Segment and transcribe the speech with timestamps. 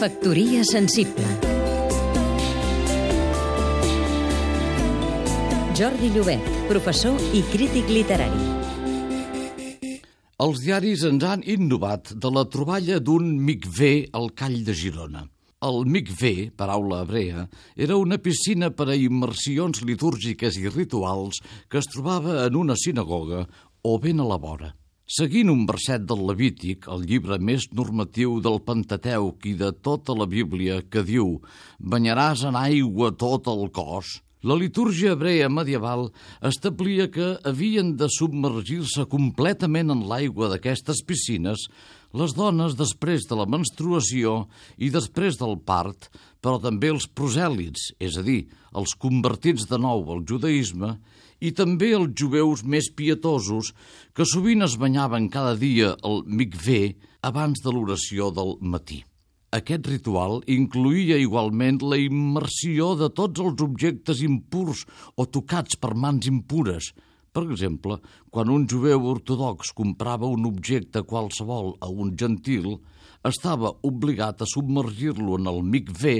[0.00, 1.26] Factoria sensible
[5.76, 8.46] Jordi Llobet, professor i crític literari.
[10.40, 15.26] Els diaris ens han innovat de la troballa d'un micvé al Call de Girona.
[15.68, 17.44] El mikvé, paraula hebrea,
[17.76, 23.44] era una piscina per a immersions litúrgiques i rituals que es trobava en una sinagoga
[23.84, 24.72] o ben a la vora.
[25.10, 30.28] Seguint un verset del Levític, el llibre més normatiu del Pentateuc i de tota la
[30.30, 31.32] Bíblia, que diu
[31.82, 36.08] «Banyaràs en aigua tot el cos», la litúrgia hebrea medieval
[36.40, 41.66] establia que havien de submergir-se completament en l'aigua d'aquestes piscines
[42.16, 44.46] les dones després de la menstruació
[44.80, 46.08] i després del part,
[46.40, 50.96] però també els prosèlits, és a dir, els convertits de nou al judaïsme,
[51.40, 53.72] i també els jueus més pietosos
[54.16, 59.04] que sovint es banyaven cada dia al mikvé abans de l'oració del matí.
[59.50, 64.84] Aquest ritual incluïa igualment la immersió de tots els objectes impurs
[65.18, 66.92] o tocats per mans impures.
[67.34, 67.96] Per exemple,
[68.30, 72.76] quan un joveu ortodox comprava un objecte qualsevol a un gentil,
[73.26, 76.16] estava obligat a submergir-lo en el mikvé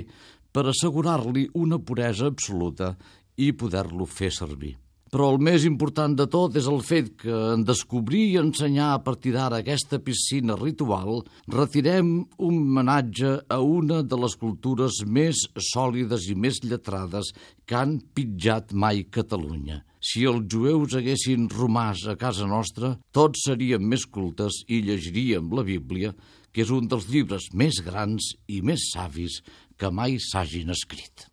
[0.50, 2.96] per assegurar-li una puresa absoluta
[3.38, 4.74] i poder-lo fer servir.
[5.10, 9.00] Però el més important de tot és el fet que en descobrir i ensenyar a
[9.02, 16.28] partir d'ara aquesta piscina ritual retirem un homenatge a una de les cultures més sòlides
[16.30, 17.32] i més lletrades
[17.66, 19.80] que han pitjat mai Catalunya.
[20.00, 25.66] Si els jueus haguessin romàs a casa nostra, tots seríem més cultes i llegiríem la
[25.66, 26.14] Bíblia,
[26.54, 29.40] que és un dels llibres més grans i més savis
[29.76, 31.26] que mai s'hagin escrit.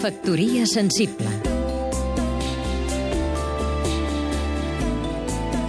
[0.00, 1.49] Factoria sensible